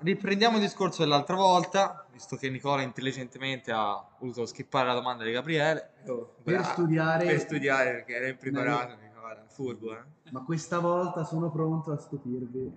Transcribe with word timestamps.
riprendiamo 0.00 0.56
il 0.56 0.62
discorso 0.62 1.02
dell'altra 1.02 1.36
volta, 1.36 2.06
visto 2.12 2.36
che 2.36 2.48
Nicola 2.50 2.82
intelligentemente 2.82 3.70
ha 3.72 4.02
voluto 4.18 4.46
skippare 4.46 4.86
la 4.88 4.94
domanda 4.94 5.24
di 5.24 5.32
Gabriele. 5.32 5.90
Per 6.04 6.26
Bra- 6.42 6.62
studiare- 6.64 7.26
Per 7.26 7.38
studiare, 7.40 7.90
perché 7.92 8.14
era 8.14 8.28
impreparato, 8.28 8.96
Nicola, 9.02 9.44
furbo, 9.46 9.92
eh. 9.96 10.02
Ma 10.30 10.42
questa 10.42 10.78
volta 10.78 11.24
sono 11.24 11.50
pronto 11.50 11.92
a 11.92 11.98
stupirvi 11.98 12.72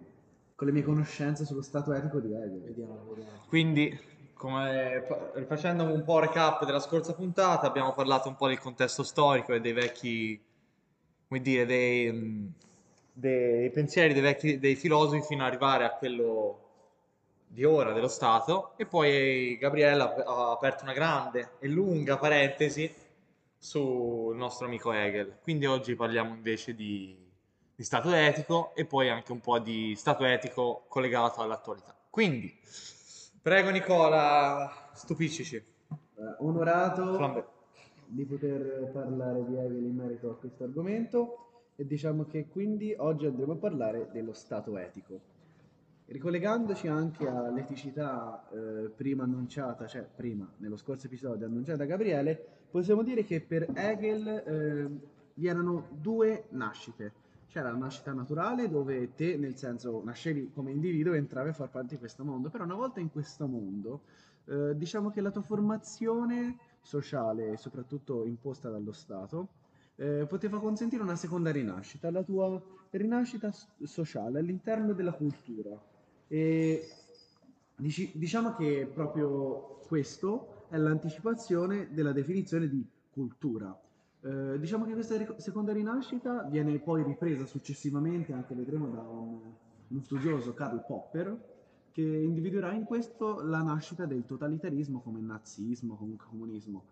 con 0.55 0.67
le 0.67 0.73
mie 0.73 0.83
conoscenze 0.83 1.45
sullo 1.45 1.61
stato 1.61 1.93
etico 1.93 2.19
di 2.19 2.33
Hegel. 2.33 2.61
Vediamo, 2.61 3.05
vediamo. 3.09 3.43
Quindi, 3.47 3.99
come, 4.33 5.03
fa- 5.07 5.31
rifacendo 5.35 5.83
un 5.83 6.03
po' 6.03 6.19
recap 6.19 6.65
della 6.65 6.79
scorsa 6.79 7.13
puntata, 7.13 7.67
abbiamo 7.67 7.93
parlato 7.93 8.27
un 8.29 8.35
po' 8.35 8.47
del 8.47 8.59
contesto 8.59 9.03
storico 9.03 9.53
e 9.53 9.61
dei 9.61 9.73
vecchi, 9.73 10.41
come 11.27 11.41
dire, 11.41 11.65
dei, 11.65 12.51
dei 13.13 13.69
pensieri 13.71 14.13
dei 14.13 14.21
vecchi, 14.21 14.59
dei 14.59 14.75
filosofi 14.75 15.21
fino 15.21 15.43
ad 15.43 15.49
arrivare 15.49 15.85
a 15.85 15.91
quello 15.91 16.62
di 17.53 17.63
ora 17.63 17.93
dello 17.93 18.07
Stato. 18.07 18.73
E 18.77 18.85
poi 18.85 19.57
Gabriella 19.57 20.15
ha 20.25 20.51
aperto 20.51 20.83
una 20.83 20.93
grande 20.93 21.51
e 21.59 21.67
lunga 21.67 22.17
parentesi 22.17 22.91
sul 23.55 24.35
nostro 24.35 24.65
amico 24.65 24.91
Hegel. 24.91 25.37
Quindi 25.41 25.67
oggi 25.67 25.95
parliamo 25.95 26.33
invece 26.33 26.73
di, 26.73 27.15
di 27.75 27.83
stato 27.83 28.11
etico 28.11 28.73
e 28.75 28.85
poi 28.85 29.09
anche 29.09 29.31
un 29.31 29.39
po' 29.39 29.59
di 29.59 29.95
stato 29.95 30.25
etico 30.25 30.85
collegato 30.87 31.41
all'attualità. 31.41 31.95
Quindi, 32.09 32.51
prego 33.41 33.69
Nicola, 33.69 34.89
stupiscici. 34.93 35.55
Eh, 35.55 35.65
onorato 36.39 37.15
Flambé. 37.15 37.45
di 38.05 38.25
poter 38.25 38.89
parlare 38.91 39.45
di 39.45 39.55
Hegel 39.55 39.83
in 39.83 39.95
merito 39.95 40.31
a 40.31 40.35
questo 40.37 40.63
argomento 40.63 41.37
e 41.75 41.85
diciamo 41.85 42.25
che 42.25 42.47
quindi 42.47 42.93
oggi 42.97 43.25
andremo 43.27 43.53
a 43.53 43.57
parlare 43.57 44.09
dello 44.11 44.33
stato 44.33 44.77
etico. 44.77 45.32
Ricollegandoci 46.13 46.87
anche 46.87 47.27
all'eticità 47.27 48.47
eh, 48.51 48.91
prima 48.95 49.23
annunciata, 49.23 49.87
cioè 49.87 50.07
prima, 50.15 50.47
nello 50.57 50.77
scorso 50.77 51.07
episodio 51.07 51.47
annunciata 51.47 51.79
da 51.79 51.85
Gabriele, 51.85 52.39
possiamo 52.69 53.01
dire 53.01 53.23
che 53.23 53.41
per 53.41 53.67
Hegel 53.73 54.27
eh, 54.27 54.89
vi 55.33 55.47
erano 55.47 55.87
due 55.89 56.45
nascite. 56.49 57.13
C'era 57.47 57.71
la 57.71 57.77
nascita 57.79 58.13
naturale 58.13 58.69
dove 58.69 59.15
te, 59.15 59.37
nel 59.37 59.57
senso, 59.57 60.03
nascevi 60.05 60.51
come 60.53 60.69
individuo 60.69 61.13
e 61.13 61.17
entravi 61.17 61.49
a 61.49 61.53
far 61.53 61.71
parte 61.71 61.95
di 61.95 61.97
questo 61.97 62.23
mondo, 62.23 62.51
però 62.51 62.63
una 62.63 62.75
volta 62.75 62.99
in 62.99 63.09
questo 63.09 63.47
mondo, 63.47 64.01
eh, 64.45 64.77
diciamo 64.77 65.09
che 65.09 65.19
la 65.19 65.31
tua 65.31 65.41
formazione 65.41 66.57
sociale, 66.79 67.57
soprattutto 67.57 68.23
imposta 68.23 68.69
dallo 68.69 68.91
Stato, 68.91 69.47
eh, 69.95 70.27
poteva 70.27 70.59
consentire 70.59 71.01
una 71.01 71.15
seconda 71.15 71.51
rinascita, 71.51 72.11
la 72.11 72.21
tua 72.21 72.61
rinascita 72.91 73.51
sociale 73.81 74.37
all'interno 74.37 74.93
della 74.93 75.13
cultura. 75.13 75.91
E 76.33 76.89
dici- 77.75 78.09
diciamo 78.15 78.55
che 78.55 78.89
proprio 78.91 79.81
questo 79.85 80.65
è 80.69 80.77
l'anticipazione 80.77 81.89
della 81.91 82.11
definizione 82.11 82.67
di 82.67 82.83
cultura. 83.11 83.79
Eh, 84.21 84.57
diciamo 84.57 84.85
che 84.85 84.93
questa 84.93 85.15
seconda 85.37 85.73
rinascita 85.73 86.41
viene 86.49 86.79
poi 86.79 87.03
ripresa 87.03 87.45
successivamente, 87.45 88.33
anche 88.33 88.55
vedremo 88.55 88.87
da 88.87 89.01
un, 89.01 89.41
uno 89.89 90.01
studioso, 90.01 90.55
Karl 90.55 90.83
Popper, 90.87 91.37
che 91.91 92.01
individuerà 92.01 92.71
in 92.71 92.85
questo 92.85 93.43
la 93.43 93.61
nascita 93.61 94.07
del 94.07 94.25
totalitarismo 94.25 95.01
come 95.01 95.21
nazismo, 95.21 95.95
comunque 95.95 96.25
comunismo. 96.27 96.83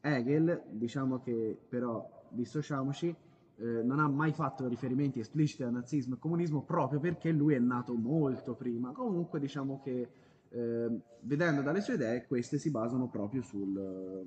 Hegel, 0.00 0.62
diciamo 0.68 1.20
che 1.22 1.56
però 1.68 2.24
dissociamoci, 2.28 3.14
eh, 3.60 3.82
non 3.82 4.00
ha 4.00 4.08
mai 4.08 4.32
fatto 4.32 4.66
riferimenti 4.66 5.20
espliciti 5.20 5.62
al 5.62 5.72
nazismo 5.72 6.14
e 6.14 6.18
comunismo 6.18 6.62
proprio 6.62 6.98
perché 6.98 7.30
lui 7.30 7.54
è 7.54 7.58
nato 7.58 7.94
molto 7.94 8.54
prima. 8.54 8.92
Comunque 8.92 9.38
diciamo 9.38 9.80
che 9.84 10.08
eh, 10.48 11.00
vedendo 11.20 11.60
dalle 11.60 11.82
sue 11.82 11.94
idee 11.94 12.26
queste 12.26 12.58
si 12.58 12.70
basano 12.70 13.08
proprio 13.08 13.42
sul, 13.42 14.26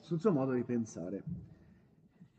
sul 0.00 0.20
suo 0.20 0.32
modo 0.32 0.52
di 0.52 0.62
pensare. 0.62 1.22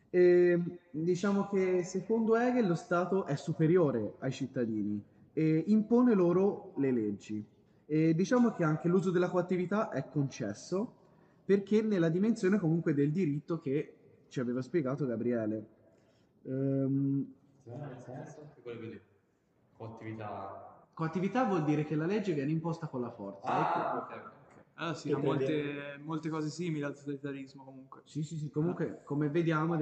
E, 0.09 0.61
diciamo 0.91 1.49
che 1.49 1.83
secondo 1.83 2.37
Hegel 2.37 2.67
lo 2.67 2.75
Stato 2.75 3.25
è 3.25 3.35
superiore 3.35 4.13
ai 4.19 4.31
cittadini 4.31 5.03
e 5.33 5.63
impone 5.67 6.13
loro 6.13 6.71
le 6.77 6.91
leggi. 6.91 7.45
E 7.85 8.15
diciamo 8.15 8.53
che 8.53 8.63
anche 8.63 8.87
l'uso 8.87 9.11
della 9.11 9.29
coattività 9.29 9.89
è 9.89 10.07
concesso 10.07 10.93
perché 11.43 11.81
nella 11.81 12.09
dimensione 12.09 12.59
comunque 12.59 12.93
del 12.93 13.11
diritto 13.11 13.59
che 13.59 13.93
ci 14.29 14.39
aveva 14.39 14.61
spiegato 14.61 15.05
Gabriele. 15.05 15.65
Dire? 18.79 19.01
Coattività. 19.77 20.83
coattività 20.93 21.43
vuol 21.45 21.63
dire 21.63 21.85
che 21.85 21.95
la 21.95 22.05
legge 22.05 22.33
viene 22.33 22.51
imposta 22.51 22.87
con 22.87 23.01
la 23.01 23.11
forza. 23.11 23.47
Ah, 23.47 23.97
ok, 23.97 24.13
ok. 24.13 24.33
Ah 24.77 24.93
sì, 24.93 25.11
ha 25.11 25.17
molte, 25.17 25.99
molte 26.03 26.29
cose 26.29 26.49
simili 26.49 26.83
al 26.83 26.95
totalitarismo 26.95 27.63
comunque. 27.63 28.01
Sì, 28.05 28.23
sì, 28.23 28.37
sì, 28.37 28.49
comunque 28.49 29.01
come 29.03 29.29
vediamo 29.29 29.75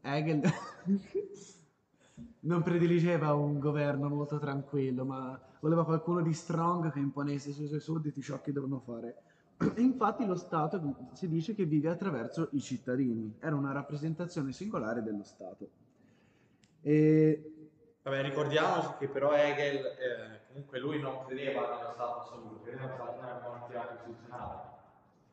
Hegel 0.00 0.40
non 2.40 2.62
prediligeva 2.62 3.34
un 3.34 3.58
governo 3.58 4.08
molto 4.08 4.38
tranquillo, 4.38 5.04
ma 5.04 5.38
voleva 5.60 5.84
qualcuno 5.84 6.22
di 6.22 6.32
strong 6.32 6.92
che 6.92 6.98
imponesse 7.00 7.52
sui 7.52 7.66
suoi 7.66 7.80
sudditi 7.80 8.20
ciò 8.20 8.40
che 8.40 8.52
devono 8.52 8.80
fare. 8.80 9.16
E 9.56 9.80
infatti 9.80 10.26
lo 10.26 10.34
Stato 10.36 11.08
si 11.12 11.28
dice 11.28 11.54
che 11.54 11.64
vive 11.64 11.88
attraverso 11.88 12.48
i 12.52 12.60
cittadini, 12.60 13.36
era 13.40 13.54
una 13.54 13.72
rappresentazione 13.72 14.52
singolare 14.52 15.02
dello 15.02 15.24
Stato. 15.24 15.68
E 16.82 17.50
Vabbè, 18.02 18.22
ricordiamoci 18.22 18.88
che 18.98 19.08
però 19.08 19.32
Hegel, 19.32 19.76
eh, 19.86 20.40
comunque 20.48 20.78
lui 20.78 21.00
non 21.00 21.24
credeva 21.24 21.76
nello 21.78 21.92
Stato 21.94 22.20
assoluto, 22.20 22.60
credeva 22.62 22.92
stato 22.92 23.20
nella 23.20 23.40
monarchia 23.42 23.86
costituzionale, 23.86 24.60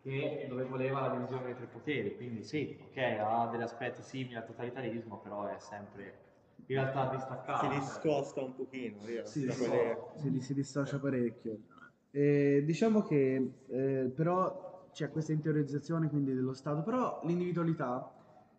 che 0.01 0.45
dove 0.47 0.63
voleva 0.63 1.01
la 1.01 1.09
divisione 1.09 1.43
dei 1.45 1.55
tre 1.55 1.65
poteri, 1.65 2.15
quindi 2.15 2.43
sì, 2.43 2.77
ok, 2.81 2.97
ha 3.19 3.49
degli 3.51 3.61
aspetti 3.61 4.01
simili 4.03 4.35
al 4.35 4.45
totalitarismo, 4.45 5.19
però 5.19 5.47
è 5.47 5.59
sempre 5.59 6.19
in 6.67 6.75
realtà 6.75 7.09
distaccato. 7.13 7.69
Si 7.69 7.79
discosta 7.79 8.41
un 8.41 8.55
pochino 8.55 8.99
Sì, 9.23 9.45
da 9.45 9.51
sì, 9.51 9.67
quelle- 9.67 9.97
si, 10.15 10.41
si 10.41 10.53
dissocia 10.53 10.97
parecchio. 10.99 11.57
E 12.11 12.63
diciamo 12.65 13.01
che 13.03 13.51
eh, 13.67 14.11
però 14.13 14.89
c'è 14.91 15.09
questa 15.09 15.31
interiorizzazione 15.31 16.09
quindi 16.09 16.33
dello 16.33 16.53
Stato, 16.53 16.81
però 16.83 17.21
l'individualità 17.23 18.11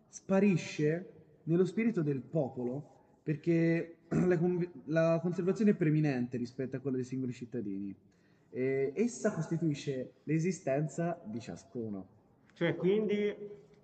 sparisce 0.09 1.11
nello 1.45 1.65
spirito 1.65 2.03
del 2.03 2.21
popolo 2.21 2.91
perché 3.23 3.97
la, 4.27 4.39
conv- 4.39 4.71
la 4.87 5.19
conservazione 5.21 5.73
è 5.73 5.75
preminente 5.75 6.37
rispetto 6.37 6.77
a 6.77 6.81
quella 6.81 6.97
dei 6.97 7.05
singoli 7.05 7.33
cittadini. 7.33 7.95
E 8.55 8.93
essa 8.95 9.33
costituisce 9.33 10.13
l'esistenza 10.25 11.19
di 11.25 11.41
ciascuno. 11.41 12.07
Cioè, 12.55 12.77
quindi 12.77 13.35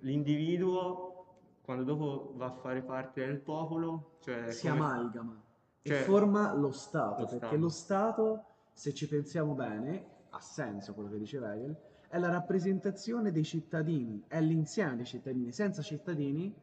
l'individuo, 0.01 1.27
quando 1.62 1.84
dopo 1.84 2.33
va 2.37 2.47
a 2.47 2.53
fare 2.53 2.83
parte 2.83 3.25
del 3.25 3.39
popolo, 3.39 4.17
cioè 4.21 4.51
si 4.51 4.69
come- 4.69 4.78
amalgama 4.81 5.43
e 5.83 5.89
Cioè, 5.89 5.99
forma 6.03 6.53
lo 6.55 6.71
Stato, 6.71 7.23
lo 7.23 7.27
perché 7.28 7.47
Stato. 7.47 7.57
lo 7.57 7.69
Stato, 7.69 8.45
se 8.78 8.94
ci 8.94 9.09
pensiamo 9.09 9.55
bene, 9.55 10.06
ha 10.31 10.41
senso 10.41 10.94
quello 10.94 11.11
che 11.11 11.19
diceva 11.19 11.53
Hegel, 11.53 11.77
è 12.06 12.16
la 12.16 12.31
rappresentazione 12.31 13.33
dei 13.33 13.43
cittadini, 13.43 14.22
è 14.28 14.41
l'insieme 14.41 14.94
dei 14.94 15.05
cittadini. 15.05 15.50
Senza 15.50 15.83
cittadini 15.83 16.55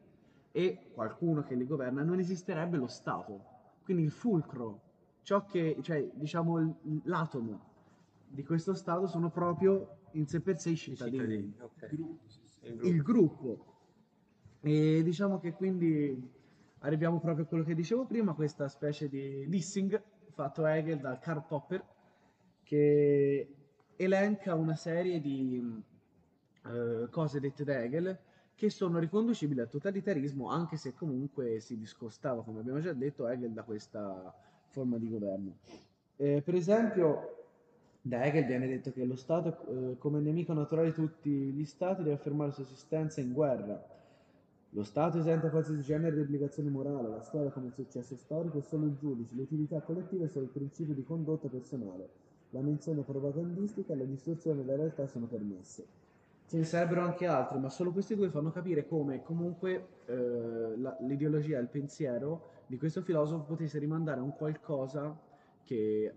e 0.50 0.88
qualcuno 0.94 1.42
che 1.42 1.54
li 1.54 1.66
governa 1.66 2.02
non 2.02 2.18
esisterebbe 2.18 2.78
lo 2.78 2.86
Stato. 2.86 3.44
Quindi 3.84 4.04
il 4.04 4.10
fulcro, 4.10 4.80
ciò 5.20 5.44
che, 5.44 5.76
cioè, 5.82 6.08
diciamo, 6.14 6.78
l'atomo 7.02 7.60
di 8.28 8.42
questo 8.42 8.72
Stato 8.72 9.06
sono 9.06 9.28
proprio 9.28 9.98
in 10.12 10.26
sé 10.26 10.40
per 10.40 10.58
sé 10.58 10.70
i 10.70 10.76
cittadini 10.76 11.18
cittadini, 11.18 11.54
ok. 11.60 11.82
Il 11.82 11.96
gruppo. 11.98 12.86
il 12.86 13.02
gruppo. 13.02 13.66
E 14.60 15.02
diciamo 15.02 15.38
che 15.38 15.52
quindi 15.52 16.32
arriviamo 16.78 17.20
proprio 17.20 17.44
a 17.44 17.46
quello 17.46 17.62
che 17.62 17.74
dicevo 17.74 18.06
prima, 18.06 18.32
questa 18.32 18.68
specie 18.68 19.06
di 19.10 19.46
dissing 19.50 20.02
fatto 20.30 20.64
Hegel 20.64 20.98
dal 20.98 21.18
Karl 21.18 21.44
Popper 21.46 21.94
che 22.66 23.48
elenca 23.94 24.56
una 24.56 24.74
serie 24.74 25.20
di 25.20 25.82
eh, 26.64 27.06
cose 27.10 27.38
dette 27.38 27.62
da 27.62 27.80
Hegel 27.80 28.18
che 28.56 28.70
sono 28.70 28.98
riconducibili 28.98 29.60
al 29.60 29.68
totalitarismo 29.68 30.50
anche 30.50 30.76
se 30.76 30.92
comunque 30.92 31.60
si 31.60 31.78
discostava, 31.78 32.42
come 32.42 32.60
abbiamo 32.60 32.80
già 32.80 32.92
detto, 32.92 33.28
Hegel 33.28 33.52
da 33.52 33.62
questa 33.62 34.34
forma 34.70 34.96
di 34.98 35.08
governo. 35.08 35.58
Eh, 36.16 36.42
per 36.42 36.54
esempio, 36.54 37.44
da 38.00 38.24
Hegel 38.24 38.46
viene 38.46 38.66
detto 38.66 38.90
che 38.90 39.04
lo 39.04 39.14
Stato, 39.14 39.66
eh, 39.68 39.98
come 39.98 40.20
nemico 40.20 40.52
naturale 40.52 40.88
di 40.88 40.94
tutti 40.94 41.30
gli 41.30 41.64
Stati, 41.64 42.02
deve 42.02 42.16
affermare 42.16 42.48
la 42.48 42.54
sua 42.54 42.64
esistenza 42.64 43.20
in 43.20 43.32
guerra. 43.32 43.80
Lo 44.70 44.82
Stato 44.82 45.18
esenta 45.18 45.50
qualsiasi 45.50 45.82
genere 45.82 46.16
di 46.16 46.22
obbligazione 46.22 46.68
morale, 46.68 47.08
la 47.08 47.22
storia 47.22 47.50
come 47.50 47.70
successo 47.70 48.16
storico 48.16 48.58
è 48.58 48.62
solo 48.62 48.86
il 48.86 48.96
giudice, 48.96 49.34
l'utilità 49.34 49.80
collettiva 49.82 50.24
è 50.24 50.28
solo 50.28 50.46
il 50.46 50.50
principio 50.50 50.94
di 50.94 51.04
condotta 51.04 51.48
personale, 51.48 52.08
la 52.56 52.62
menzione 52.62 53.02
propagandistica 53.02 53.92
e 53.92 53.96
la 53.96 54.04
distorsione 54.04 54.64
della 54.64 54.76
realtà 54.76 55.06
sono 55.06 55.26
permesse. 55.26 55.86
Ce 56.46 56.56
ne 56.56 56.64
sarebbero 56.64 57.02
anche 57.02 57.26
altri, 57.26 57.58
ma 57.58 57.68
solo 57.68 57.92
questi 57.92 58.14
due 58.14 58.30
fanno 58.30 58.50
capire 58.50 58.86
come 58.86 59.22
comunque 59.22 59.88
eh, 60.06 60.76
la- 60.76 60.96
l'ideologia 61.00 61.58
e 61.58 61.62
il 61.62 61.68
pensiero 61.68 62.50
di 62.66 62.78
questo 62.78 63.02
filosofo 63.02 63.44
potesse 63.44 63.78
rimandare 63.78 64.20
a 64.20 64.22
un 64.22 64.34
qualcosa 64.34 65.16
che 65.64 66.14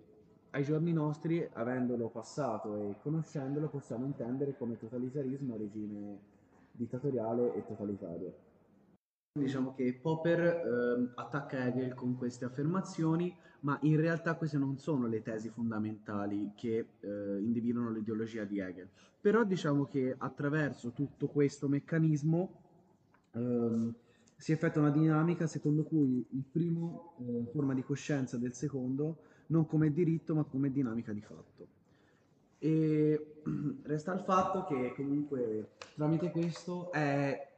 ai 0.51 0.63
giorni 0.63 0.94
nostri, 0.94 1.47
avendolo 1.53 2.09
passato 2.09 2.89
e 2.89 2.95
conoscendolo, 3.01 3.68
possiamo 3.68 4.06
intendere 4.06 4.56
come 4.57 4.77
totalitarismo, 4.77 5.57
regime 5.57 6.18
dittatoriale 6.71 7.56
e 7.56 7.65
totalitario. 7.65 8.33
Diciamo 9.39 9.74
che 9.74 9.97
Popper 10.00 10.39
ehm, 10.39 11.12
attacca 11.15 11.65
Hegel 11.65 11.94
con 11.94 12.18
queste 12.18 12.45
affermazioni, 12.45 13.36
ma 13.62 13.77
in 13.81 14.00
realtà 14.00 14.36
queste 14.36 14.57
non 14.57 14.77
sono 14.77 15.07
le 15.07 15.21
tesi 15.21 15.50
fondamentali 15.50 16.51
che 16.56 16.86
eh, 17.00 17.07
individuano 17.39 17.91
l'ideologia 17.91 18.44
di 18.44 18.59
Hegel. 18.59 18.88
Però 19.19 19.44
diciamo 19.44 19.86
che 19.86 20.15
attraverso 20.18 20.91
tutto 20.91 21.27
questo 21.27 21.68
meccanismo 21.68 22.62
ehm, 23.31 23.94
si 24.36 24.51
effettua 24.51 24.81
una 24.81 24.91
dinamica 24.91 25.47
secondo 25.47 25.83
cui 25.83 26.25
il 26.30 26.44
primo 26.50 27.15
eh, 27.19 27.50
forma 27.51 27.74
di 27.74 27.83
coscienza 27.83 28.38
del 28.38 28.53
secondo 28.53 29.18
non 29.47 29.65
come 29.65 29.91
diritto 29.91 30.33
ma 30.36 30.44
come 30.44 30.71
dinamica 30.71 31.12
di 31.12 31.21
fatto. 31.21 31.68
E 32.59 33.41
resta 33.83 34.13
il 34.13 34.21
fatto 34.21 34.65
che 34.65 34.94
comunque 34.95 35.71
tramite 35.95 36.31
questo 36.31 36.91
è 36.91 37.56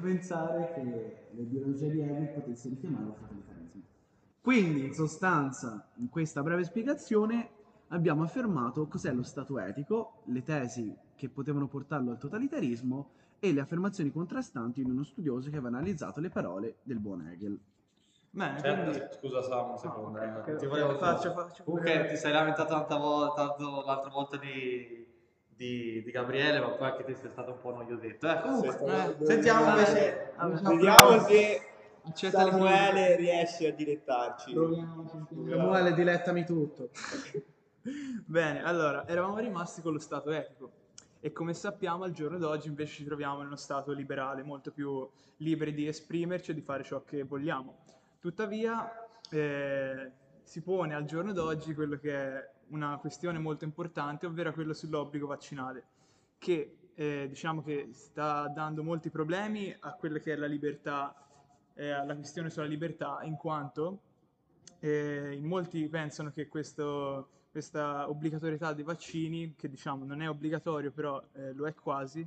pensare 0.00 0.72
che 0.74 1.28
l'ideologia 1.30 1.88
di 1.88 2.00
Hegel 2.00 2.28
potesse 2.32 2.68
richiamare 2.68 3.04
il 3.06 3.14
totalitarismo. 3.14 3.82
Quindi, 4.40 4.84
in 4.84 4.94
sostanza, 4.94 5.88
in 5.96 6.08
questa 6.08 6.42
breve 6.42 6.64
spiegazione 6.64 7.48
abbiamo 7.88 8.22
affermato 8.22 8.86
cos'è 8.86 9.12
lo 9.12 9.22
Stato 9.22 9.58
etico, 9.58 10.20
le 10.24 10.42
tesi 10.42 10.94
che 11.14 11.28
potevano 11.28 11.68
portarlo 11.68 12.10
al 12.10 12.18
totalitarismo 12.18 13.10
e 13.38 13.52
le 13.52 13.60
affermazioni 13.60 14.10
contrastanti 14.10 14.82
di 14.82 14.90
uno 14.90 15.02
studioso 15.04 15.48
che 15.50 15.56
aveva 15.56 15.68
analizzato 15.68 16.20
le 16.20 16.30
parole 16.30 16.76
del 16.82 16.98
buon 16.98 17.26
Hegel. 17.26 17.58
Bene, 18.30 18.58
Certo, 18.58 18.90
quindi... 18.90 19.08
scusa 19.12 19.42
Sam 19.42 19.70
un 19.70 19.78
secondo. 19.78 20.18
ok, 20.18 20.24
eh, 20.24 20.34
ok, 20.34 20.56
ti 20.56 20.64
ok, 20.64 20.66
volevo 20.66 20.98
faccio, 20.98 21.32
faccio. 21.32 21.62
Comunque 21.62 22.06
ti 22.08 22.16
sei 22.16 22.32
lamentato 22.32 22.72
l'altra 22.72 22.96
volta, 22.96 23.46
tanto 23.46 23.82
l'altra 23.84 24.10
volta 24.10 24.36
di, 24.38 25.03
di, 25.56 26.02
di 26.02 26.10
Gabriele, 26.10 26.60
ma 26.60 26.70
poi 26.70 26.88
anche 26.88 27.04
te 27.04 27.14
sei 27.14 27.30
stato 27.30 27.52
un 27.52 27.60
po' 27.60 27.74
noiosetto. 27.74 28.28
Eh, 28.28 28.40
comunque, 28.40 29.16
eh, 29.20 29.26
sentiamo 29.26 29.68
invece. 29.70 30.32
Vediamo 30.62 31.26
se 31.26 31.68
Accetta 32.06 32.44
le 32.44 32.50
Samuele 32.50 33.16
riesce 33.16 33.68
a 33.68 33.72
dilettarci. 33.72 34.52
Samuele, 34.52 35.94
dilettami 35.94 36.44
tutto. 36.44 36.90
Bene, 38.26 38.62
allora, 38.62 39.06
eravamo 39.06 39.38
rimasti 39.38 39.80
con 39.80 39.92
lo 39.92 39.98
Stato 39.98 40.30
etico 40.30 40.70
e 41.20 41.32
come 41.32 41.54
sappiamo 41.54 42.04
al 42.04 42.12
giorno 42.12 42.36
d'oggi 42.36 42.68
invece 42.68 42.96
ci 42.96 43.04
troviamo 43.04 43.40
in 43.40 43.46
uno 43.46 43.56
Stato 43.56 43.92
liberale, 43.92 44.42
molto 44.42 44.70
più 44.70 45.08
liberi 45.38 45.72
di 45.72 45.86
esprimerci 45.86 46.50
e 46.50 46.54
di 46.54 46.60
fare 46.60 46.82
ciò 46.82 47.02
che 47.04 47.22
vogliamo. 47.22 47.78
Tuttavia 48.20 48.90
eh, 49.30 50.10
si 50.42 50.60
pone 50.60 50.94
al 50.94 51.04
giorno 51.06 51.32
d'oggi 51.32 51.74
quello 51.74 51.96
che 51.96 52.14
è 52.14 52.50
una 52.68 52.98
questione 52.98 53.38
molto 53.38 53.64
importante, 53.64 54.26
ovvero 54.26 54.52
quello 54.52 54.72
sull'obbligo 54.72 55.26
vaccinale, 55.26 55.84
che 56.38 56.76
eh, 56.94 57.26
diciamo 57.28 57.62
che 57.62 57.88
sta 57.92 58.48
dando 58.48 58.82
molti 58.82 59.10
problemi 59.10 59.74
a 59.80 59.92
quella 59.94 60.18
che 60.18 60.32
è 60.32 60.36
la 60.36 60.46
libertà, 60.46 61.14
eh, 61.74 61.90
alla 61.90 62.14
questione 62.14 62.50
sulla 62.50 62.66
libertà, 62.66 63.20
in 63.22 63.36
quanto 63.36 64.00
eh, 64.80 65.32
in 65.32 65.44
molti 65.44 65.88
pensano 65.88 66.30
che 66.30 66.46
questo- 66.46 67.28
questa 67.50 68.08
obbligatorietà 68.08 68.72
dei 68.72 68.84
vaccini, 68.84 69.54
che 69.56 69.68
diciamo 69.68 70.04
non 70.04 70.20
è 70.20 70.28
obbligatorio, 70.28 70.90
però 70.90 71.22
eh, 71.32 71.52
lo 71.52 71.66
è 71.66 71.74
quasi, 71.74 72.26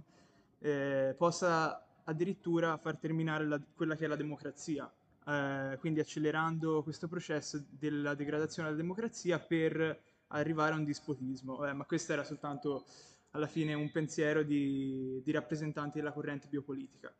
eh, 0.59 1.13
possa 1.17 1.85
addirittura 2.05 2.77
far 2.77 2.97
terminare 2.97 3.45
la- 3.45 3.61
quella 3.75 3.95
che 3.95 4.05
è 4.05 4.07
la 4.07 4.15
democrazia, 4.15 4.91
eh, 5.25 5.77
quindi 5.79 5.99
accelerando 5.99 6.81
questo 6.83 7.07
processo 7.07 7.63
della 7.69 8.15
degradazione 8.15 8.69
della 8.69 8.81
democrazia 8.81 9.37
per 9.39 10.01
arrivare 10.27 10.73
a 10.73 10.77
un 10.77 10.83
dispotismo. 10.83 11.65
Eh, 11.65 11.73
ma 11.73 11.85
questo 11.85 12.13
era 12.13 12.23
soltanto 12.23 12.85
alla 13.31 13.47
fine 13.47 13.73
un 13.73 13.91
pensiero 13.91 14.43
di, 14.43 15.21
di 15.23 15.31
rappresentanti 15.31 15.99
della 15.99 16.11
corrente 16.11 16.47
biopolitica. 16.47 17.13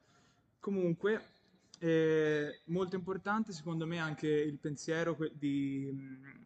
Comunque, 0.59 1.21
eh, 1.79 2.61
molto 2.65 2.95
importante 2.95 3.51
secondo 3.51 3.85
me 3.85 3.99
anche 3.99 4.27
il 4.27 4.57
pensiero 4.57 5.15
di, 5.33 5.93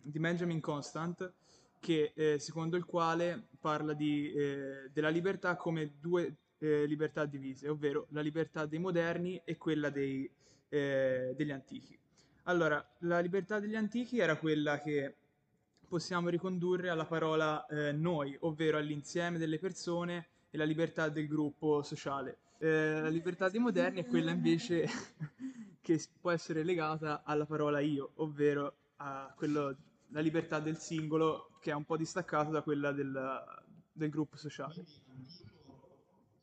di 0.01 0.19
Benjamin 0.19 0.59
Constant, 0.59 1.31
che, 1.79 2.11
eh, 2.15 2.37
secondo 2.37 2.77
il 2.77 2.85
quale 2.85 3.47
parla 3.59 3.93
di, 3.93 4.31
eh, 4.31 4.89
della 4.91 5.09
libertà 5.09 5.55
come 5.55 5.93
due 5.99 6.35
eh, 6.59 6.85
libertà 6.85 7.25
divise, 7.25 7.67
ovvero 7.67 8.07
la 8.09 8.21
libertà 8.21 8.65
dei 8.65 8.77
moderni 8.77 9.41
e 9.43 9.57
quella 9.57 9.89
dei, 9.89 10.29
eh, 10.69 11.33
degli 11.35 11.51
antichi. 11.51 11.97
Allora, 12.43 12.85
la 12.99 13.19
libertà 13.19 13.59
degli 13.59 13.75
antichi 13.75 14.19
era 14.19 14.35
quella 14.37 14.79
che 14.79 15.15
possiamo 15.91 16.29
ricondurre 16.29 16.87
alla 16.87 17.03
parola 17.03 17.65
eh, 17.65 17.91
noi, 17.91 18.33
ovvero 18.39 18.77
all'insieme 18.77 19.37
delle 19.37 19.59
persone 19.59 20.29
e 20.49 20.57
la 20.57 20.63
libertà 20.63 21.09
del 21.09 21.27
gruppo 21.27 21.83
sociale. 21.83 22.37
Eh, 22.59 23.01
la 23.01 23.09
libertà 23.09 23.49
dei 23.49 23.59
moderni 23.59 24.01
è 24.01 24.05
quella 24.05 24.31
invece 24.31 24.87
che 25.81 26.01
può 26.21 26.31
essere 26.31 26.63
legata 26.63 27.23
alla 27.25 27.45
parola 27.45 27.81
io, 27.81 28.11
ovvero 28.15 28.75
a 28.97 29.33
quello, 29.35 29.75
la 30.11 30.21
libertà 30.21 30.59
del 30.59 30.77
singolo 30.77 31.57
che 31.59 31.71
è 31.71 31.73
un 31.73 31.83
po' 31.83 31.97
distaccato 31.97 32.51
da 32.51 32.61
quella 32.61 32.93
del, 32.93 33.43
del 33.91 34.09
gruppo 34.09 34.37
sociale. 34.37 34.85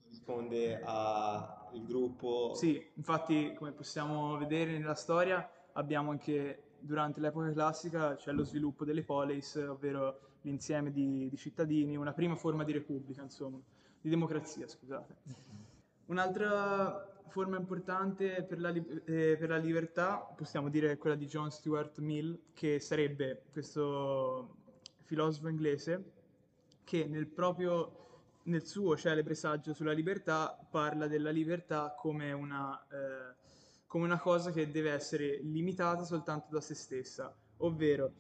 Risponde 0.08 0.78
al 0.84 1.82
gruppo. 1.86 2.52
Sì, 2.54 2.86
infatti, 2.96 3.54
come 3.54 3.72
possiamo 3.72 4.36
vedere 4.36 4.76
nella 4.76 4.94
storia, 4.94 5.50
abbiamo 5.72 6.10
anche 6.10 6.67
durante 6.80 7.20
l'epoca 7.20 7.52
classica 7.52 8.16
c'è 8.16 8.32
lo 8.32 8.44
sviluppo 8.44 8.84
delle 8.84 9.02
poleis, 9.02 9.54
ovvero 9.56 10.20
l'insieme 10.42 10.90
di, 10.90 11.28
di 11.28 11.36
cittadini, 11.36 11.96
una 11.96 12.12
prima 12.12 12.36
forma 12.36 12.64
di 12.64 12.72
repubblica, 12.72 13.22
insomma, 13.22 13.60
di 14.00 14.08
democrazia, 14.08 14.66
scusate. 14.66 15.16
Un'altra 16.06 17.06
forma 17.28 17.58
importante 17.58 18.42
per 18.42 18.60
la, 18.60 18.70
eh, 18.70 19.36
per 19.38 19.48
la 19.48 19.58
libertà, 19.58 20.16
possiamo 20.18 20.68
dire, 20.68 20.92
è 20.92 20.98
quella 20.98 21.16
di 21.16 21.26
John 21.26 21.50
Stuart 21.50 21.98
Mill, 21.98 22.38
che 22.54 22.80
sarebbe 22.80 23.44
questo 23.52 24.56
filosofo 25.02 25.48
inglese 25.48 26.12
che 26.84 27.06
nel 27.06 27.26
proprio 27.26 27.98
nel 28.44 28.66
suo 28.66 28.96
celebre 28.96 29.34
saggio 29.34 29.74
sulla 29.74 29.92
libertà 29.92 30.58
parla 30.70 31.06
della 31.06 31.30
libertà 31.30 31.94
come 31.94 32.32
una, 32.32 32.82
eh, 32.88 33.36
come 33.88 34.04
una 34.04 34.20
cosa 34.20 34.52
che 34.52 34.70
deve 34.70 34.92
essere 34.92 35.40
limitata 35.42 36.04
soltanto 36.04 36.48
da 36.50 36.60
se 36.60 36.74
stessa, 36.74 37.34
ovvero 37.58 38.12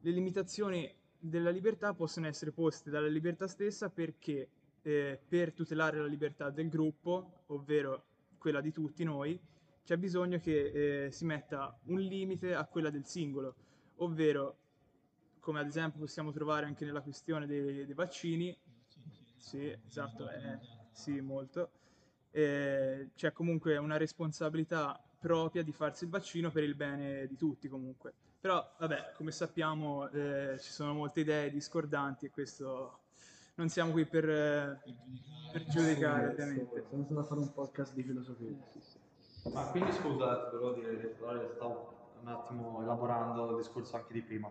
le 0.00 0.10
limitazioni 0.12 0.90
della 1.18 1.50
libertà 1.50 1.92
possono 1.92 2.28
essere 2.28 2.52
poste 2.52 2.88
dalla 2.88 3.08
libertà 3.08 3.48
stessa 3.48 3.90
perché 3.90 4.48
eh, 4.80 5.20
per 5.28 5.52
tutelare 5.52 5.98
la 5.98 6.06
libertà 6.06 6.50
del 6.50 6.68
gruppo, 6.68 7.42
ovvero 7.46 8.04
quella 8.38 8.60
di 8.60 8.70
tutti 8.70 9.02
noi, 9.02 9.38
c'è 9.84 9.96
bisogno 9.96 10.38
che 10.38 11.06
eh, 11.06 11.10
si 11.10 11.24
metta 11.24 11.76
un 11.86 11.98
limite 11.98 12.54
a 12.54 12.64
quella 12.66 12.90
del 12.90 13.04
singolo, 13.04 13.56
ovvero 13.96 14.56
come 15.40 15.58
ad 15.58 15.66
esempio 15.66 15.98
possiamo 15.98 16.30
trovare 16.30 16.66
anche 16.66 16.84
nella 16.84 17.00
questione 17.00 17.46
dei, 17.46 17.84
dei 17.84 17.94
vaccini, 17.94 18.56
sì, 19.36 19.76
esatto, 19.84 20.30
eh, 20.30 20.58
sì, 20.92 21.20
molto. 21.20 21.70
Eh, 22.30 23.10
c'è 23.16 23.32
comunque 23.32 23.76
una 23.78 23.96
responsabilità 23.96 25.02
propria 25.18 25.62
di 25.62 25.72
farsi 25.72 26.04
il 26.04 26.10
vaccino 26.10 26.50
per 26.50 26.62
il 26.62 26.74
bene 26.74 27.26
di 27.26 27.36
tutti 27.36 27.68
comunque. 27.68 28.12
Però, 28.40 28.64
vabbè, 28.78 29.12
come 29.16 29.32
sappiamo, 29.32 30.08
eh, 30.10 30.56
ci 30.60 30.70
sono 30.70 30.94
molte 30.94 31.20
idee 31.20 31.50
discordanti 31.50 32.26
e 32.26 32.30
questo 32.30 33.00
non 33.56 33.68
siamo 33.68 33.90
qui 33.90 34.06
per, 34.06 34.28
eh, 34.28 34.80
per 35.50 35.64
giudicare, 35.66 36.28
ovviamente. 36.28 36.84
Siamo 36.88 37.04
solo 37.04 37.20
a 37.20 37.24
fare 37.24 37.40
un 37.40 37.52
podcast 37.52 37.94
di 37.94 38.02
filosofia. 38.04 38.56
Ma 39.52 39.66
quindi 39.66 39.92
scusa, 39.92 40.48
ti 40.48 40.56
volevo 40.56 40.72
dire, 40.74 41.16
stavo 41.54 41.96
un 42.20 42.28
attimo 42.28 42.82
elaborando 42.82 43.50
il 43.50 43.56
discorso 43.56 43.96
anche 43.96 44.12
di 44.12 44.22
prima. 44.22 44.50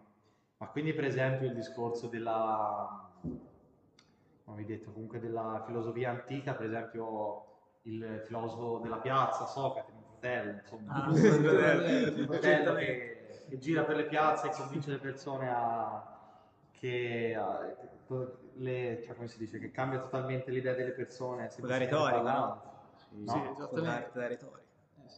Ma 0.58 0.68
quindi 0.68 0.94
per 0.94 1.06
esempio 1.06 1.48
il 1.48 1.54
discorso 1.54 2.08
della, 2.08 3.12
come 4.44 4.58
vi 4.58 4.66
detto, 4.66 4.92
comunque 4.92 5.20
della 5.20 5.64
filosofia 5.66 6.10
antica, 6.10 6.54
per 6.54 6.66
esempio 6.66 7.46
il 7.84 8.24
filosofo 8.26 8.80
della 8.80 8.98
piazza, 8.98 9.46
Socrate, 9.46 9.94
mio 10.20 10.32
fratello, 10.32 10.52
insomma, 10.62 11.06
Ah, 11.06 11.14
sì, 11.14 11.22
sì, 11.22 11.40
mio 12.16 12.26
fratello 12.28 12.74
che, 12.76 13.44
che 13.50 13.58
gira 13.60 13.84
per 13.84 13.96
le 13.98 14.06
piazze 14.06 14.48
e 14.48 14.52
convince 14.52 14.92
le 14.92 14.98
persone 14.98 15.50
a, 15.50 16.16
che, 16.72 17.36
a- 17.36 17.76
le, 18.56 19.02
cioè, 19.04 19.16
come 19.16 19.28
si 19.28 19.38
dice, 19.38 19.60
che 19.60 19.72
cambia 19.72 20.00
totalmente 20.00 20.52
l'idea 20.52 20.74
delle 20.74 20.92
persone. 20.92 21.50
La 21.58 21.78
retorica, 21.78 22.10
parlando. 22.12 22.62
Sì, 22.96 23.24
No? 23.24 23.52
esattamente. 23.52 23.82
L'arte 23.82 24.12
della 24.14 24.28
retorica. 24.28 24.66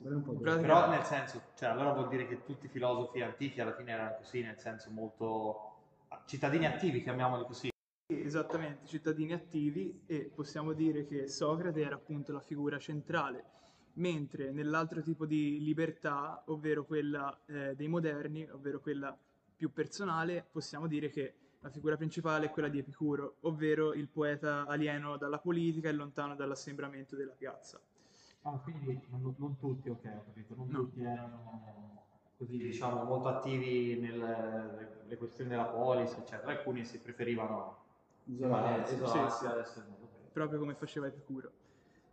Un 0.02 0.40
Però 0.42 0.88
nel 0.90 1.04
senso, 1.04 1.42
cioè 1.56 1.70
allora 1.70 1.92
vuol 1.94 2.10
dire 2.10 2.28
che 2.28 2.44
tutti 2.44 2.68
i 2.68 2.70
filosofi 2.70 3.22
antichi 3.22 3.60
alla 3.60 3.74
fine 3.74 3.92
erano 3.92 4.16
così, 4.18 4.42
nel 4.42 4.58
senso 4.60 4.92
molto 4.92 5.78
cittadini 6.26 6.68
attivi, 6.68 7.02
chiamiamoli 7.02 7.44
così. 7.46 7.70
Sì, 8.08 8.24
Esattamente, 8.24 8.86
cittadini 8.86 9.34
attivi 9.34 10.04
e 10.06 10.32
possiamo 10.34 10.74
dire 10.74 11.06
che 11.06 11.28
Socrate 11.28 11.82
era 11.82 11.96
appunto 11.96 12.32
la 12.32 12.40
figura 12.40 12.78
centrale, 12.78 13.44
mentre 13.94 14.52
nell'altro 14.52 15.02
tipo 15.02 15.26
di 15.26 15.60
libertà, 15.64 16.44
ovvero 16.48 16.86
quella 16.86 17.38
eh, 17.46 17.76
dei 17.76 17.88
moderni, 17.88 18.48
ovvero 18.50 18.80
quella 18.80 19.16
più 19.56 19.72
personale, 19.74 20.46
possiamo 20.50 20.88
dire 20.88 21.10
che 21.10 21.34
la 21.62 21.70
figura 21.70 21.98
principale 21.98 22.46
è 22.46 22.50
quella 22.52 22.70
di 22.70 22.80
Epicuro, 22.80 23.36
ovvero 23.42 23.94
il 23.94 24.08
poeta 24.08 24.66
alieno 24.66 25.18
dalla 25.18 25.40
politica 25.40 25.90
e 25.90 25.92
lontano 25.92 26.36
dall'assembramento 26.36 27.18
della 27.18 27.34
piazza. 27.34 27.80
Ah, 28.44 28.58
quindi 28.60 28.98
non, 29.10 29.36
non 29.38 29.58
tutti, 29.58 29.90
ok, 29.90 30.06
ho 30.06 30.24
capito, 30.24 30.56
non 30.56 30.68
No. 30.70 30.80
tutti 30.80 31.02
erano 31.04 32.04
così, 32.38 32.58
diciamo, 32.58 33.04
molto 33.04 33.28
attivi 33.28 34.00
nelle 34.00 35.18
questioni 35.18 35.50
della 35.50 35.66
polis, 35.66 36.14
eccetera. 36.14 36.52
Alcuni 36.52 36.86
si 36.86 37.00
preferivano 37.00 37.78
Isolarsi. 38.24 38.94
isolati, 38.94 39.66
sì. 39.70 39.80
ok. 39.80 40.32
proprio 40.32 40.60
come 40.60 40.76
faceva 40.76 41.08
Epicuro. 41.08 41.52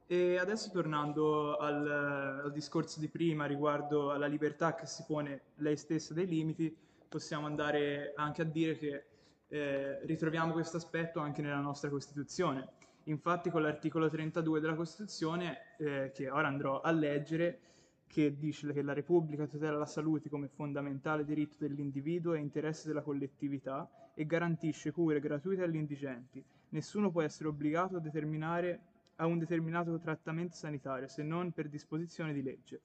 E 0.08 0.38
adesso 0.38 0.70
tornando 0.70 1.56
al, 1.56 2.40
al 2.44 2.52
discorso 2.52 3.00
di 3.00 3.08
prima 3.08 3.44
riguardo 3.44 4.12
alla 4.12 4.26
libertà 4.26 4.76
che 4.76 4.86
si 4.86 5.02
pone 5.04 5.40
lei 5.56 5.76
stessa 5.76 6.14
dei 6.14 6.28
limiti, 6.28 6.74
possiamo 7.08 7.46
andare 7.46 8.12
anche 8.14 8.42
a 8.42 8.44
dire 8.44 8.76
che 8.76 9.04
eh, 9.48 10.06
ritroviamo 10.06 10.52
questo 10.52 10.76
aspetto 10.76 11.18
anche 11.18 11.42
nella 11.42 11.58
nostra 11.58 11.90
Costituzione. 11.90 12.68
Infatti 13.04 13.50
con 13.50 13.62
l'articolo 13.62 14.08
32 14.08 14.60
della 14.60 14.76
Costituzione, 14.76 15.74
eh, 15.78 16.12
che 16.14 16.30
ora 16.30 16.46
andrò 16.46 16.80
a 16.80 16.92
leggere, 16.92 17.60
che 18.06 18.38
dice 18.38 18.72
che 18.72 18.82
la 18.82 18.92
Repubblica 18.92 19.46
tutela 19.46 19.76
la 19.76 19.86
salute 19.86 20.28
come 20.28 20.46
fondamentale 20.46 21.24
diritto 21.24 21.56
dell'individuo 21.58 22.34
e 22.34 22.38
interesse 22.38 22.86
della 22.86 23.02
collettività 23.02 23.90
e 24.14 24.24
garantisce 24.24 24.92
cure 24.92 25.18
gratuite 25.18 25.64
agli 25.64 25.74
indigenti. 25.74 26.44
Nessuno 26.68 27.10
può 27.10 27.22
essere 27.22 27.48
obbligato 27.48 27.96
a 27.96 28.00
determinare 28.00 28.94
a 29.16 29.26
un 29.26 29.38
determinato 29.38 29.98
trattamento 29.98 30.54
sanitario 30.54 31.08
se 31.08 31.22
non 31.22 31.52
per 31.52 31.68
disposizione 31.68 32.32
di 32.32 32.42
legge. 32.42 32.80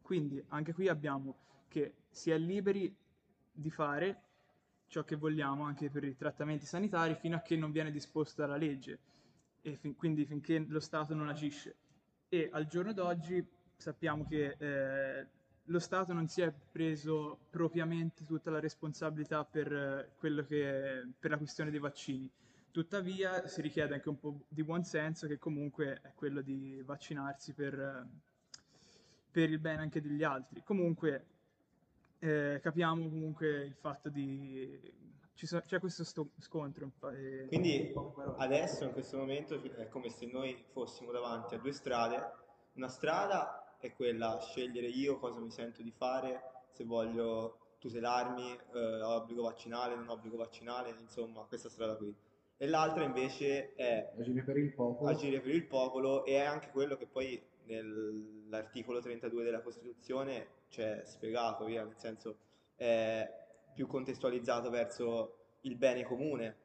Quindi 0.00 0.42
anche 0.48 0.72
qui 0.72 0.88
abbiamo 0.88 1.36
che 1.68 1.94
si 2.10 2.30
è 2.30 2.38
liberi 2.38 2.94
di 3.52 3.70
fare 3.70 4.22
ciò 4.86 5.02
che 5.04 5.16
vogliamo 5.16 5.64
anche 5.64 5.90
per 5.90 6.04
i 6.04 6.16
trattamenti 6.16 6.64
sanitari 6.64 7.14
fino 7.14 7.36
a 7.36 7.40
che 7.40 7.56
non 7.56 7.72
viene 7.72 7.90
disposto 7.90 8.42
dalla 8.42 8.56
legge 8.56 8.98
e 9.62 9.76
fin- 9.76 9.96
quindi 9.96 10.24
finché 10.24 10.64
lo 10.68 10.80
Stato 10.80 11.14
non 11.14 11.28
agisce. 11.28 11.74
E 12.28 12.48
al 12.52 12.66
giorno 12.66 12.92
d'oggi 12.92 13.44
sappiamo 13.76 14.24
che 14.24 14.56
eh, 14.58 15.26
lo 15.64 15.78
Stato 15.80 16.12
non 16.12 16.28
si 16.28 16.42
è 16.42 16.52
preso 16.70 17.38
propriamente 17.50 18.24
tutta 18.24 18.50
la 18.50 18.60
responsabilità 18.60 19.44
per, 19.44 19.72
eh, 19.72 20.44
che, 20.46 21.08
per 21.18 21.30
la 21.30 21.36
questione 21.36 21.70
dei 21.70 21.80
vaccini. 21.80 22.30
Tuttavia 22.76 23.48
si 23.48 23.62
richiede 23.62 23.94
anche 23.94 24.10
un 24.10 24.18
po' 24.18 24.44
di 24.48 24.62
buonsenso 24.62 25.26
che 25.26 25.38
comunque 25.38 25.98
è 26.02 26.12
quello 26.14 26.42
di 26.42 26.82
vaccinarsi 26.84 27.54
per, 27.54 27.72
eh, 27.72 28.06
per 29.30 29.48
il 29.48 29.58
bene 29.58 29.80
anche 29.80 30.02
degli 30.02 30.22
altri. 30.22 30.62
Comunque 30.62 31.26
eh, 32.18 32.60
capiamo 32.62 33.08
comunque 33.08 33.64
il 33.64 33.74
fatto 33.76 34.10
di... 34.10 34.78
so- 35.32 35.62
c'è 35.62 35.80
questo 35.80 36.04
sto- 36.04 36.32
scontro. 36.38 36.84
infa- 36.84 37.16
e- 37.16 37.46
Quindi 37.46 37.94
adesso 38.36 38.84
in 38.84 38.92
questo 38.92 39.16
momento 39.16 39.58
è 39.58 39.88
come 39.88 40.10
se 40.10 40.26
noi 40.26 40.62
fossimo 40.72 41.12
davanti 41.12 41.54
a 41.54 41.58
due 41.58 41.72
strade. 41.72 42.30
Una 42.74 42.88
strada 42.88 43.78
è 43.78 43.90
quella 43.94 44.38
scegliere 44.42 44.88
io 44.88 45.18
cosa 45.18 45.40
mi 45.40 45.50
sento 45.50 45.80
di 45.80 45.92
fare, 45.92 46.42
se 46.72 46.84
voglio 46.84 47.76
tutelarmi, 47.78 48.58
eh, 48.74 49.00
obbligo 49.00 49.44
vaccinale, 49.44 49.94
non 49.96 50.10
obbligo 50.10 50.36
vaccinale, 50.36 50.94
insomma, 51.00 51.40
questa 51.44 51.70
strada 51.70 51.96
qui. 51.96 52.25
E 52.58 52.66
l'altra 52.66 53.04
invece 53.04 53.74
è 53.74 54.12
Agire 54.16 54.42
per 54.42 54.56
il 54.56 54.72
popolo. 54.72 55.10
agire 55.10 55.40
per 55.40 55.54
il 55.54 55.66
popolo 55.66 56.24
e 56.24 56.36
è 56.36 56.44
anche 56.44 56.70
quello 56.70 56.96
che 56.96 57.06
poi 57.06 57.40
nell'articolo 57.64 59.00
32 59.00 59.44
della 59.44 59.60
Costituzione 59.60 60.46
c'è 60.68 61.02
spiegato, 61.04 61.64
via, 61.66 61.84
nel 61.84 61.98
senso 61.98 62.38
è 62.74 63.28
più 63.74 63.86
contestualizzato 63.86 64.70
verso 64.70 65.36
il 65.62 65.76
bene 65.76 66.02
comune. 66.04 66.56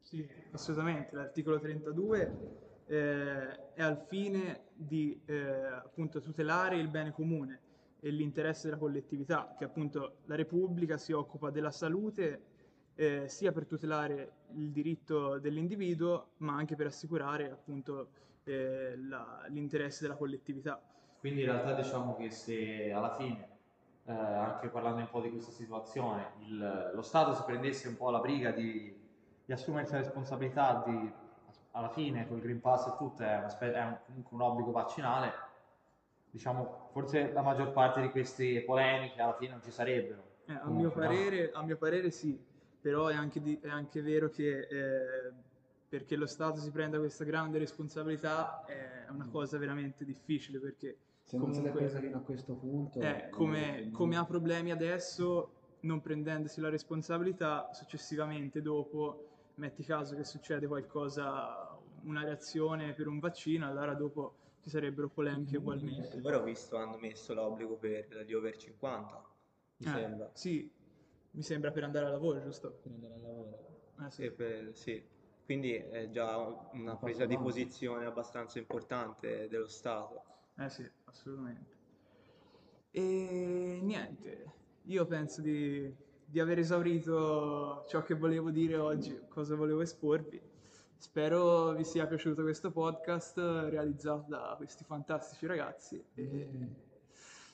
Sì, 0.00 0.26
assolutamente. 0.52 1.14
L'articolo 1.14 1.58
32 1.58 2.58
eh, 2.86 3.72
è 3.74 3.82
al 3.82 4.04
fine 4.06 4.68
di 4.72 5.20
eh, 5.26 5.36
appunto 5.36 6.20
tutelare 6.20 6.76
il 6.76 6.88
bene 6.88 7.12
comune 7.12 7.60
e 8.00 8.10
l'interesse 8.10 8.68
della 8.68 8.78
collettività, 8.78 9.54
che 9.58 9.64
appunto 9.64 10.20
la 10.24 10.34
Repubblica 10.34 10.96
si 10.96 11.12
occupa 11.12 11.50
della 11.50 11.70
salute 11.70 12.42
eh, 13.00 13.28
sia 13.28 13.50
per 13.50 13.64
tutelare 13.64 14.32
il 14.56 14.70
diritto 14.70 15.38
dell'individuo, 15.38 16.32
ma 16.38 16.54
anche 16.54 16.76
per 16.76 16.86
assicurare 16.86 17.50
appunto 17.50 18.08
eh, 18.44 18.94
la- 19.08 19.44
l'interesse 19.48 20.02
della 20.02 20.16
collettività. 20.16 20.80
Quindi 21.18 21.40
in 21.40 21.46
realtà 21.46 21.72
diciamo 21.74 22.14
che 22.16 22.30
se 22.30 22.90
alla 22.92 23.14
fine, 23.16 23.48
eh, 24.04 24.12
anche 24.12 24.68
parlando 24.68 25.00
un 25.00 25.08
po' 25.08 25.20
di 25.20 25.30
questa 25.30 25.50
situazione, 25.50 26.32
il- 26.40 26.90
lo 26.94 27.02
Stato 27.02 27.34
si 27.34 27.42
prendesse 27.44 27.88
un 27.88 27.96
po' 27.96 28.10
la 28.10 28.18
briga 28.18 28.50
di, 28.50 28.94
di 29.46 29.52
assumersi 29.52 29.92
la 29.92 30.00
responsabilità 30.00 30.82
di, 30.86 31.12
alla 31.72 31.88
fine, 31.90 32.26
col 32.28 32.40
Green 32.40 32.60
Pass 32.60 32.86
e 32.88 32.96
tutto, 32.98 33.22
è, 33.22 33.36
una 33.38 33.58
è 33.58 33.82
un- 33.84 33.98
comunque 34.04 34.36
un 34.36 34.42
obbligo 34.42 34.72
vaccinale, 34.72 35.32
diciamo, 36.30 36.88
forse 36.92 37.32
la 37.32 37.42
maggior 37.42 37.72
parte 37.72 38.00
di 38.02 38.10
queste 38.10 38.62
polemiche 38.62 39.20
alla 39.22 39.36
fine 39.36 39.52
non 39.52 39.62
ci 39.62 39.70
sarebbero. 39.70 40.22
Eh, 40.46 40.52
a, 40.52 40.68
mio 40.68 40.90
parere, 40.90 41.50
a 41.52 41.62
mio 41.62 41.76
parere 41.76 42.10
sì, 42.10 42.48
però 42.80 43.08
è 43.08 43.14
anche, 43.14 43.40
di- 43.40 43.58
è 43.60 43.68
anche 43.68 44.00
vero 44.02 44.28
che 44.30 44.58
eh, 44.68 45.32
perché 45.88 46.16
lo 46.16 46.26
Stato 46.26 46.60
si 46.60 46.70
prenda 46.70 46.98
questa 46.98 47.24
grande 47.24 47.58
responsabilità 47.58 48.64
è 48.64 49.06
una 49.10 49.26
cosa 49.26 49.58
veramente 49.58 50.04
difficile 50.04 50.58
perché 50.60 50.96
Se 51.24 51.36
non 51.36 51.52
se 51.52 51.62
l'è 51.62 51.70
comunque- 51.70 51.80
presa 51.80 51.98
fino 52.00 52.16
a 52.18 52.20
questo 52.20 52.54
punto... 52.54 53.00
eh, 53.00 53.28
come, 53.30 53.90
come 53.90 54.16
ha 54.16 54.24
problemi 54.24 54.70
adesso, 54.70 55.52
non 55.80 56.00
prendendosi 56.00 56.60
la 56.60 56.68
responsabilità, 56.68 57.70
successivamente 57.72 58.62
dopo, 58.62 59.26
metti 59.56 59.82
caso 59.84 60.14
che 60.14 60.24
succede 60.24 60.66
qualcosa, 60.66 61.76
una 62.04 62.22
reazione 62.22 62.92
per 62.94 63.08
un 63.08 63.18
vaccino, 63.18 63.66
allora 63.66 63.92
dopo 63.94 64.34
ci 64.62 64.70
sarebbero 64.70 65.08
polemiche 65.08 65.56
ugualmente. 65.56 66.20
Ora 66.22 66.38
ho 66.38 66.42
visto 66.44 66.76
hanno 66.76 66.98
messo 66.98 67.34
l'obbligo 67.34 67.76
per 67.76 68.24
gli 68.26 68.32
over 68.32 68.56
50, 68.56 69.24
mi 69.78 69.86
Eh, 69.86 69.90
sembra. 69.90 70.30
Sì, 70.34 70.70
mi 71.32 71.42
sembra 71.42 71.70
per 71.70 71.84
andare 71.84 72.06
a 72.06 72.10
lavoro, 72.10 72.40
giusto? 72.40 72.70
Per 72.82 72.92
andare 72.92 73.14
al 73.14 73.20
lavoro. 73.20 73.68
Eh, 74.00 74.10
sì. 74.10 74.22
Sì, 74.22 74.30
per- 74.30 74.70
sì. 74.76 75.04
Quindi 75.44 75.74
è 75.74 76.10
già 76.10 76.36
una 76.72 76.92
passo 76.92 76.98
presa 77.04 77.26
di 77.26 77.36
posizione 77.36 78.06
abbastanza 78.06 78.58
importante 78.58 79.48
dello 79.48 79.66
Stato. 79.66 80.22
Eh 80.56 80.68
sì, 80.68 80.88
assolutamente. 81.04 81.78
E 82.92 83.80
niente, 83.82 84.52
io 84.82 85.06
penso 85.06 85.40
di, 85.40 85.92
di 86.24 86.40
aver 86.40 86.58
esaurito 86.58 87.84
ciò 87.88 88.02
che 88.02 88.14
volevo 88.14 88.50
dire 88.50 88.76
oggi, 88.76 89.20
cosa 89.28 89.54
volevo 89.56 89.80
esporvi. 89.80 90.40
Spero 90.96 91.72
vi 91.72 91.84
sia 91.84 92.06
piaciuto 92.06 92.42
questo 92.42 92.70
podcast 92.70 93.38
realizzato 93.38 94.26
da 94.28 94.54
questi 94.56 94.84
fantastici 94.84 95.46
ragazzi. 95.46 96.04
E, 96.14 96.68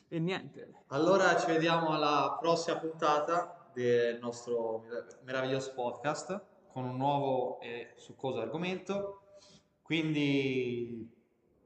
e 0.08 0.18
niente, 0.18 0.82
Allora 0.88 1.36
ci 1.38 1.46
vediamo 1.46 1.90
alla 1.90 2.36
prossima 2.40 2.78
puntata 2.78 3.65
del 3.76 4.18
nostro 4.20 4.84
meraviglioso 5.24 5.74
podcast 5.74 6.42
con 6.72 6.84
un 6.84 6.96
nuovo 6.96 7.60
e 7.60 7.92
succoso 7.96 8.40
argomento. 8.40 9.20
Quindi 9.82 11.06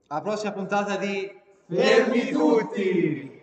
alla 0.09 0.21
prossima 0.21 0.51
puntata 0.51 0.97
di 0.97 1.33
Fermi 1.69 2.31
tutti! 2.33 3.40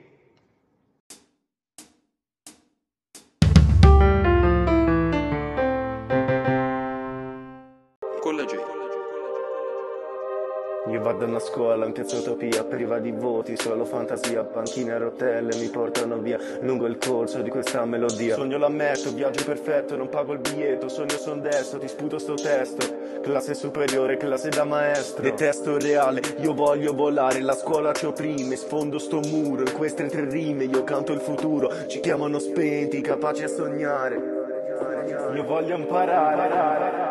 Vado 11.08 11.24
a 11.24 11.28
una 11.30 11.40
scuola 11.40 11.86
in 11.86 11.94
piazza 11.94 12.18
Utopia, 12.18 12.66
priva 12.66 13.00
di 13.00 13.12
voti, 13.12 13.56
solo 13.56 13.86
fantasia, 13.86 14.44
panchine 14.44 14.92
a 14.92 14.98
rotelle 14.98 15.56
mi 15.56 15.70
portano 15.70 16.18
via 16.18 16.38
lungo 16.60 16.86
il 16.86 16.98
corso 16.98 17.42
di 17.42 17.50
questa 17.50 17.86
melodia. 17.86 18.36
Sogno 18.36 18.58
l'ammetto, 18.58 19.14
viaggio 19.14 19.46
perfetto, 19.46 19.96
non 19.96 20.10
pago 20.10 20.34
il 20.34 20.40
biglietto, 20.40 20.90
sogno 20.90 21.16
son 21.18 21.40
destro, 21.42 21.80
ti 21.80 21.88
sputo 21.88 22.20
sto 22.20 22.34
testo. 22.34 22.86
Classe 23.22 23.54
superiore, 23.54 24.18
classe 24.18 24.50
da 24.50 24.66
maestro. 24.66 25.24
Detesto 25.24 25.76
il 25.76 25.82
reale, 25.82 26.22
io 26.42 26.54
voglio 26.54 26.94
volare, 26.94 27.40
la 27.40 27.56
scuola 27.56 27.94
ci 27.94 28.06
opprime, 28.06 28.58
sfondo 28.58 29.00
sto 29.00 29.22
muro, 29.22 29.62
in 29.62 29.72
queste 29.72 30.08
tre 30.08 30.28
rime 30.30 30.66
io 30.66 30.84
canto 30.84 31.14
il 31.14 31.22
futuro, 31.22 31.88
ci 31.88 32.02
chiamano 32.02 32.38
spenti, 32.38 33.00
capaci 33.00 33.44
a 33.44 33.48
sognare. 33.48 34.36
Io 35.34 35.44
voglio 35.46 35.78
imparare. 35.78 37.07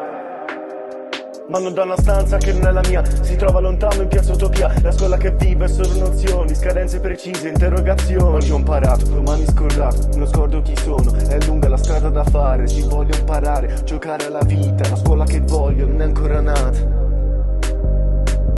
Non 1.48 1.72
da 1.72 1.84
una 1.84 1.96
stanza 1.96 2.38
che 2.38 2.52
non 2.52 2.66
è 2.66 2.72
la 2.72 2.80
mia. 2.88 3.04
Si 3.22 3.36
trova 3.36 3.60
lontano 3.60 4.02
in 4.02 4.08
piazza 4.08 4.32
Utopia. 4.32 4.72
La 4.82 4.90
scuola 4.90 5.16
che 5.16 5.30
vive 5.30 5.66
è 5.66 5.68
solo 5.68 5.96
nozioni 5.96 6.54
Scadenze 6.54 6.98
precise, 6.98 7.48
interrogazioni. 7.48 8.34
Oggi 8.34 8.50
ho 8.50 8.56
imparato, 8.56 9.04
domani 9.06 9.46
scordato 9.46 10.16
Non 10.16 10.26
scordo 10.26 10.60
chi 10.62 10.74
sono, 10.76 11.14
è 11.14 11.38
lunga 11.46 11.68
la 11.68 11.76
strada 11.76 12.08
da 12.08 12.24
fare. 12.24 12.66
Ci 12.66 12.82
voglio 12.82 13.16
imparare, 13.16 13.80
giocare 13.84 14.26
alla 14.26 14.42
vita. 14.44 14.88
La 14.88 14.96
scuola 14.96 15.24
che 15.24 15.40
voglio 15.40 15.86
non 15.86 16.00
è 16.00 16.04
ancora 16.04 16.40
nata 16.40 17.05